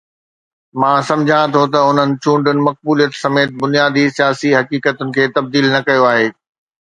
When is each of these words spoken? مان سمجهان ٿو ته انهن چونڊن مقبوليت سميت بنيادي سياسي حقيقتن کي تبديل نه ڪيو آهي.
مان 0.79 0.97
سمجهان 1.09 1.47
ٿو 1.53 1.61
ته 1.73 1.79
انهن 1.89 2.09
چونڊن 2.23 2.57
مقبوليت 2.67 3.11
سميت 3.23 3.49
بنيادي 3.61 4.05
سياسي 4.17 4.49
حقيقتن 4.59 5.07
کي 5.17 5.23
تبديل 5.35 5.65
نه 5.75 5.81
ڪيو 5.87 6.03
آهي. 6.13 6.27